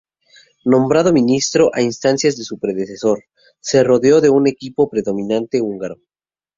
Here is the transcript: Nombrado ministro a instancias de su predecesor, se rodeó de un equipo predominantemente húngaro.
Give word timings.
Nombrado 0.65 1.13
ministro 1.13 1.69
a 1.75 1.83
instancias 1.83 2.35
de 2.35 2.43
su 2.43 2.57
predecesor, 2.57 3.23
se 3.59 3.83
rodeó 3.83 4.19
de 4.19 4.31
un 4.31 4.47
equipo 4.47 4.89
predominantemente 4.89 5.61
húngaro. 5.61 5.97